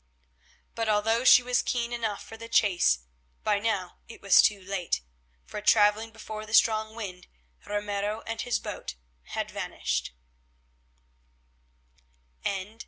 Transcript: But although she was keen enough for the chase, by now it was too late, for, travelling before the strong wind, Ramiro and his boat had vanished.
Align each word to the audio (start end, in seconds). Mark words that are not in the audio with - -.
But 0.73 0.89
although 0.89 1.23
she 1.23 1.43
was 1.43 1.61
keen 1.61 1.93
enough 1.93 2.23
for 2.25 2.35
the 2.35 2.49
chase, 2.49 3.01
by 3.43 3.59
now 3.59 3.99
it 4.07 4.19
was 4.19 4.41
too 4.41 4.59
late, 4.59 5.01
for, 5.45 5.61
travelling 5.61 6.09
before 6.09 6.43
the 6.47 6.55
strong 6.55 6.95
wind, 6.95 7.27
Ramiro 7.67 8.21
and 8.21 8.41
his 8.41 8.57
boat 8.57 8.95
had 9.37 9.51
vanished. 9.51 10.13